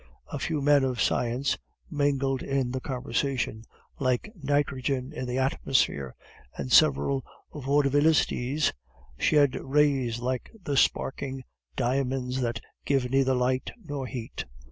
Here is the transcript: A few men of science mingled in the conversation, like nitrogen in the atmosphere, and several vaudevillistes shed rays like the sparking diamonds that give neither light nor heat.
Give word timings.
A 0.33 0.39
few 0.39 0.63
men 0.63 0.83
of 0.83 0.99
science 0.99 1.59
mingled 1.91 2.41
in 2.41 2.71
the 2.71 2.81
conversation, 2.81 3.65
like 3.99 4.31
nitrogen 4.41 5.13
in 5.13 5.27
the 5.27 5.37
atmosphere, 5.37 6.15
and 6.57 6.71
several 6.71 7.23
vaudevillistes 7.53 8.73
shed 9.19 9.53
rays 9.61 10.17
like 10.17 10.49
the 10.59 10.75
sparking 10.75 11.43
diamonds 11.75 12.41
that 12.41 12.61
give 12.83 13.11
neither 13.11 13.35
light 13.35 13.69
nor 13.77 14.07
heat. 14.07 14.45